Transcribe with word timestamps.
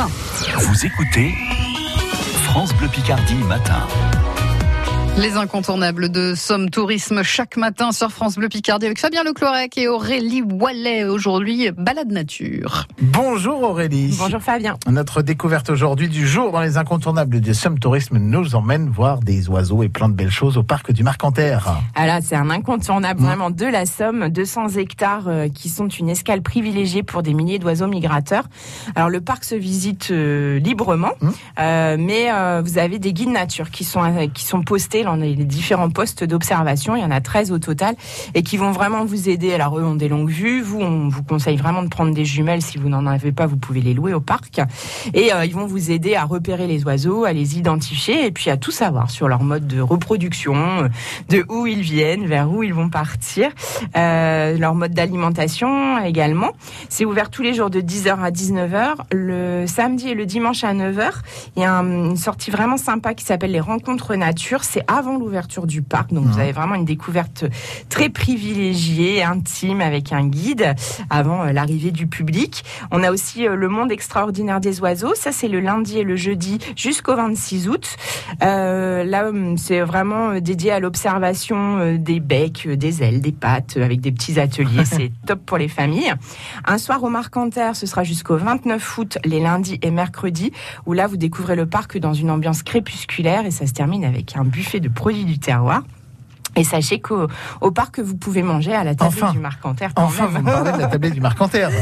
6h20. 0.00 0.60
Vous 0.60 0.86
écoutez 0.86 1.34
France 2.44 2.74
Bleu 2.74 2.88
Picardie 2.88 3.34
matin. 3.48 3.86
Les 5.18 5.36
incontournables 5.36 6.08
de 6.10 6.34
Somme 6.34 6.70
Tourisme 6.70 7.22
chaque 7.22 7.58
matin 7.58 7.92
sur 7.92 8.10
France 8.10 8.36
Bleu 8.36 8.48
Picardie 8.48 8.86
avec 8.86 8.98
Fabien 8.98 9.22
Leclorec 9.22 9.76
et 9.76 9.86
Aurélie 9.86 10.40
Wallet. 10.40 11.04
Aujourd'hui, 11.04 11.70
balade 11.76 12.10
nature. 12.10 12.86
Bonjour 13.02 13.62
Aurélie. 13.62 14.16
Bonjour 14.18 14.40
Fabien. 14.40 14.76
Notre 14.88 15.20
découverte 15.20 15.68
aujourd'hui 15.68 16.08
du 16.08 16.26
jour 16.26 16.52
dans 16.52 16.62
les 16.62 16.78
incontournables 16.78 17.40
de 17.42 17.52
Somme 17.52 17.78
Tourisme 17.78 18.16
nous 18.16 18.54
emmène 18.54 18.88
voir 18.88 19.20
des 19.20 19.50
oiseaux 19.50 19.82
et 19.82 19.90
plein 19.90 20.08
de 20.08 20.14
belles 20.14 20.30
choses 20.30 20.56
au 20.56 20.62
parc 20.62 20.90
du 20.90 21.02
Marcanterre. 21.04 21.68
Ah 21.94 22.06
là, 22.06 22.20
c'est 22.22 22.36
un 22.36 22.48
incontournable 22.48 23.20
Mmh. 23.20 23.24
vraiment 23.24 23.50
de 23.50 23.66
la 23.66 23.84
Somme, 23.84 24.28
200 24.30 24.68
hectares 24.76 25.28
euh, 25.28 25.48
qui 25.48 25.68
sont 25.68 25.88
une 25.88 26.08
escale 26.08 26.40
privilégiée 26.40 27.02
pour 27.02 27.22
des 27.22 27.34
milliers 27.34 27.58
d'oiseaux 27.58 27.88
migrateurs. 27.88 28.44
Alors 28.94 29.10
le 29.10 29.20
parc 29.20 29.44
se 29.44 29.54
visite 29.54 30.10
euh, 30.12 30.58
librement, 30.60 31.10
Mmh. 31.20 31.28
euh, 31.58 31.96
mais 31.98 32.32
euh, 32.32 32.62
vous 32.64 32.78
avez 32.78 32.98
des 32.98 33.12
guides 33.12 33.28
nature 33.30 33.70
qui 33.70 33.84
sont 33.84 34.00
qui 34.32 34.44
sont 34.46 34.62
postés 34.62 35.04
dans 35.16 35.22
les 35.22 35.34
différents 35.34 35.90
postes 35.90 36.24
d'observation. 36.24 36.96
Il 36.96 37.02
y 37.02 37.04
en 37.04 37.10
a 37.10 37.20
13 37.20 37.52
au 37.52 37.58
total 37.58 37.94
et 38.34 38.42
qui 38.42 38.56
vont 38.56 38.70
vraiment 38.72 39.04
vous 39.04 39.28
aider. 39.28 39.52
Alors 39.52 39.78
eux 39.78 39.84
ont 39.84 39.94
des 39.94 40.08
longues 40.08 40.30
vues. 40.30 40.62
Vous, 40.62 40.80
on 40.80 41.08
vous 41.08 41.22
conseille 41.22 41.56
vraiment 41.56 41.82
de 41.82 41.88
prendre 41.88 42.14
des 42.14 42.24
jumelles. 42.24 42.62
Si 42.62 42.78
vous 42.78 42.88
n'en 42.88 43.06
avez 43.06 43.32
pas, 43.32 43.46
vous 43.46 43.56
pouvez 43.56 43.80
les 43.80 43.94
louer 43.94 44.14
au 44.14 44.20
parc. 44.20 44.60
Et 45.14 45.32
euh, 45.32 45.44
ils 45.44 45.54
vont 45.54 45.66
vous 45.66 45.90
aider 45.90 46.14
à 46.14 46.24
repérer 46.24 46.66
les 46.66 46.84
oiseaux, 46.84 47.24
à 47.24 47.32
les 47.32 47.58
identifier 47.58 48.26
et 48.26 48.30
puis 48.30 48.50
à 48.50 48.56
tout 48.56 48.70
savoir 48.70 49.10
sur 49.10 49.28
leur 49.28 49.42
mode 49.42 49.66
de 49.66 49.80
reproduction, 49.80 50.88
de 51.28 51.44
où 51.48 51.66
ils 51.66 51.80
viennent, 51.80 52.26
vers 52.26 52.50
où 52.50 52.62
ils 52.62 52.74
vont 52.74 52.88
partir, 52.88 53.50
euh, 53.96 54.56
leur 54.58 54.74
mode 54.74 54.92
d'alimentation 54.92 55.98
également. 56.04 56.50
C'est 56.88 57.04
ouvert 57.04 57.30
tous 57.30 57.42
les 57.42 57.54
jours 57.54 57.70
de 57.70 57.80
10h 57.80 58.20
à 58.22 58.30
19h. 58.30 58.94
Le 59.12 59.66
samedi 59.66 60.08
et 60.08 60.14
le 60.14 60.26
dimanche 60.26 60.64
à 60.64 60.72
9h, 60.74 61.10
il 61.56 61.62
y 61.62 61.64
a 61.64 61.72
un- 61.74 62.10
une 62.10 62.16
sortie 62.16 62.50
vraiment 62.50 62.76
sympa 62.76 63.14
qui 63.14 63.24
s'appelle 63.24 63.52
les 63.52 63.60
rencontres 63.60 64.14
nature. 64.14 64.64
C'est 64.64 64.84
avant 64.90 65.16
l'ouverture 65.16 65.68
du 65.68 65.82
parc, 65.82 66.12
donc 66.12 66.24
vous 66.24 66.40
avez 66.40 66.50
vraiment 66.50 66.74
une 66.74 66.84
découverte 66.84 67.44
très 67.88 68.08
privilégiée, 68.08 69.22
intime 69.22 69.80
avec 69.80 70.12
un 70.12 70.26
guide 70.26 70.74
avant 71.10 71.44
euh, 71.44 71.52
l'arrivée 71.52 71.92
du 71.92 72.08
public. 72.08 72.64
On 72.90 73.04
a 73.04 73.12
aussi 73.12 73.46
euh, 73.46 73.54
le 73.54 73.68
monde 73.68 73.92
extraordinaire 73.92 74.60
des 74.60 74.80
oiseaux. 74.80 75.14
Ça, 75.14 75.30
c'est 75.30 75.46
le 75.46 75.60
lundi 75.60 75.98
et 75.98 76.02
le 76.02 76.16
jeudi 76.16 76.58
jusqu'au 76.74 77.14
26 77.14 77.68
août. 77.68 77.96
Euh, 78.42 79.04
là, 79.04 79.28
hum, 79.28 79.56
c'est 79.56 79.80
vraiment 79.80 80.40
dédié 80.40 80.72
à 80.72 80.80
l'observation 80.80 81.94
des 81.96 82.18
becs, 82.18 82.68
des 82.68 83.02
ailes, 83.04 83.20
des 83.20 83.32
pattes, 83.32 83.76
avec 83.76 84.00
des 84.00 84.10
petits 84.10 84.40
ateliers. 84.40 84.84
c'est 84.84 85.12
top 85.24 85.40
pour 85.46 85.58
les 85.58 85.68
familles. 85.68 86.12
Un 86.64 86.78
soir 86.78 87.02
au 87.04 87.10
Marcanterre, 87.10 87.76
ce 87.76 87.86
sera 87.86 88.02
jusqu'au 88.02 88.36
29 88.36 88.98
août, 88.98 89.18
les 89.24 89.38
lundis 89.38 89.78
et 89.82 89.92
mercredis, 89.92 90.50
où 90.86 90.94
là, 90.94 91.06
vous 91.06 91.16
découvrez 91.16 91.54
le 91.54 91.66
parc 91.66 91.96
dans 91.98 92.12
une 92.12 92.30
ambiance 92.30 92.64
crépusculaire 92.64 93.46
et 93.46 93.52
ça 93.52 93.68
se 93.68 93.72
termine 93.72 94.04
avec 94.04 94.36
un 94.36 94.44
buffet 94.44 94.79
de 94.80 94.88
produits 94.88 95.24
du 95.24 95.38
terroir. 95.38 95.82
Et 96.56 96.64
sachez 96.64 97.00
qu'au 97.00 97.26
au 97.60 97.70
parc, 97.70 98.00
vous 98.00 98.16
pouvez 98.16 98.42
manger 98.42 98.74
à 98.74 98.84
la 98.84 98.94
table 98.94 99.14
Enfin. 99.16 99.32
du 99.32 99.38
Marcanterre. 99.38 99.90
Enfin, 99.96 100.24
même. 100.24 100.32
vous 100.34 100.38
me 100.42 100.44
parlez 100.52 100.72
de 100.72 100.78
la 100.78 100.86
tablette 100.86 101.14
du 101.14 101.20
Marcanterre. 101.20 101.70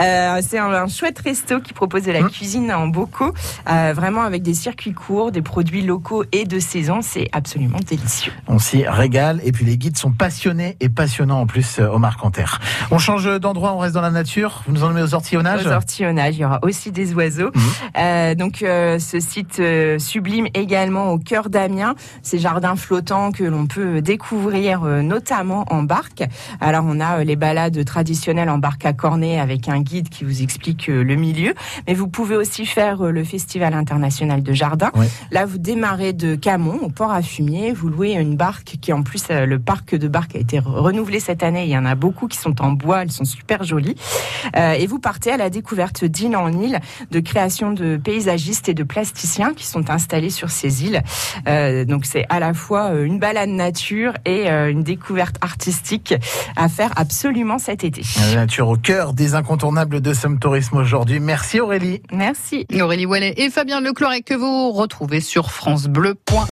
Euh, 0.00 0.40
c'est 0.46 0.58
un, 0.58 0.72
un 0.72 0.86
chouette 0.86 1.18
resto 1.18 1.60
qui 1.60 1.72
propose 1.72 2.02
de 2.04 2.12
la 2.12 2.20
Hum. 2.20 2.30
cuisine 2.30 2.72
en 2.72 2.86
bocaux, 2.86 3.32
euh, 3.68 3.92
vraiment 3.96 4.22
avec 4.22 4.42
des 4.42 4.54
circuits 4.54 4.92
courts, 4.92 5.32
des 5.32 5.42
produits 5.42 5.82
locaux 5.82 6.24
et 6.30 6.44
de 6.44 6.58
saison. 6.60 7.00
C'est 7.02 7.28
absolument 7.32 7.78
délicieux. 7.84 8.32
On 8.46 8.58
s'y 8.60 8.86
régale 8.86 9.40
et 9.44 9.50
puis 9.50 9.64
les 9.64 9.76
guides 9.76 9.96
sont 9.96 10.12
passionnés 10.12 10.76
et 10.80 10.88
passionnants 10.88 11.40
en 11.40 11.46
plus 11.46 11.78
euh, 11.80 11.88
au 11.90 11.98
Marcanterre. 11.98 12.60
On 12.92 12.98
change 12.98 13.26
d'endroit, 13.40 13.72
on 13.74 13.78
reste 13.78 13.94
dans 13.94 14.00
la 14.02 14.10
nature. 14.10 14.62
Vous 14.66 14.72
nous 14.72 14.84
emmenez 14.84 15.02
aux 15.02 15.14
ortillonnages? 15.14 15.66
Aux 15.66 15.70
ortillonnages, 15.72 16.36
il 16.36 16.40
y 16.40 16.44
aura 16.44 16.60
aussi 16.62 16.92
des 16.92 17.14
oiseaux. 17.14 17.50
Mhm. 17.54 17.62
Euh, 17.98 18.34
donc 18.36 18.62
euh, 18.62 18.98
ce 19.00 19.18
site 19.20 19.60
sublime 19.98 20.46
également 20.54 21.10
au 21.12 21.18
cœur 21.18 21.48
d'Amiens, 21.50 21.94
ces 22.22 22.38
jardins 22.38 22.76
flottants 22.76 23.32
que 23.32 23.42
l'on 23.44 23.66
peut 23.66 24.00
découvrir 24.12 24.84
euh, 24.84 25.02
notamment 25.02 25.66
en 25.68 25.82
barque. 25.82 26.22
Alors 26.60 26.84
on 26.86 26.98
a 26.98 27.18
euh, 27.18 27.24
les 27.24 27.36
balades 27.36 27.84
traditionnelles 27.84 28.48
en 28.48 28.56
barque 28.56 28.86
à 28.86 28.94
cornet 28.94 29.38
avec 29.38 29.68
un 29.68 29.80
guide 29.80 30.08
qui 30.08 30.24
vous 30.24 30.40
explique 30.42 30.88
euh, 30.88 31.02
le 31.04 31.14
milieu, 31.14 31.52
mais 31.86 31.92
vous 31.92 32.08
pouvez 32.08 32.36
aussi 32.36 32.64
faire 32.64 32.96
le 33.02 33.22
festival 33.24 33.74
international 33.74 34.42
de 34.42 34.52
jardin. 34.54 34.90
Ouais. 34.94 35.08
Là 35.30 35.44
vous 35.44 35.58
démarrez 35.58 36.14
de 36.14 36.36
Camon 36.36 36.78
au 36.86 36.88
port 36.88 37.12
à 37.12 37.20
fumier, 37.20 37.72
vous 37.72 37.88
louez 37.90 38.12
une 38.12 38.36
barque 38.36 38.78
qui 38.80 38.92
en 38.94 39.02
plus 39.02 39.24
le 39.28 39.58
parc 39.58 39.94
de 39.94 40.08
barque 40.08 40.34
a 40.36 40.38
été 40.38 40.58
re- 40.58 40.80
renouvelé 40.88 41.20
cette 41.20 41.42
année. 41.42 41.64
Il 41.64 41.70
y 41.70 41.76
en 41.76 41.84
a 41.84 41.94
beaucoup 41.94 42.28
qui 42.28 42.38
sont 42.38 42.62
en 42.62 42.72
bois, 42.72 43.02
elles 43.02 43.12
sont 43.12 43.26
super 43.26 43.64
jolies. 43.64 43.96
Euh, 44.56 44.72
et 44.72 44.86
vous 44.86 45.00
partez 45.00 45.30
à 45.30 45.36
la 45.36 45.50
découverte 45.50 46.04
d'îles 46.04 46.36
en 46.36 46.50
île, 46.66 46.80
de 47.10 47.20
création 47.20 47.72
de 47.72 47.98
paysagistes 47.98 48.68
et 48.70 48.74
de 48.74 48.84
plasticiens 48.84 49.52
qui 49.54 49.66
sont 49.66 49.90
installés 49.90 50.30
sur 50.30 50.50
ces 50.50 50.84
îles. 50.86 51.02
Euh, 51.46 51.84
donc 51.84 52.06
c'est 52.06 52.24
à 52.30 52.38
la 52.40 52.54
fois 52.54 52.84
une 53.10 53.18
balade 53.18 53.50
nature 53.50 53.97
et 54.24 54.50
euh, 54.50 54.70
une 54.70 54.82
découverte 54.82 55.36
artistique 55.40 56.14
à 56.56 56.68
faire 56.68 56.90
absolument 56.96 57.58
cet 57.58 57.84
été. 57.84 58.02
La 58.32 58.36
nature 58.36 58.68
au 58.68 58.76
cœur 58.76 59.12
des 59.12 59.34
incontournables 59.34 60.00
de 60.00 60.12
Somme 60.14 60.38
Tourisme 60.38 60.76
aujourd'hui. 60.76 61.20
Merci 61.20 61.60
Aurélie. 61.60 62.02
Merci. 62.12 62.66
Aurélie 62.80 63.06
Wallet 63.06 63.34
et 63.36 63.50
Fabien 63.50 63.80
Leclorec 63.80 64.24
que 64.24 64.34
vous 64.34 64.72
retrouvez 64.72 65.20
sur 65.20 65.50
francebleu.fr. 65.50 66.46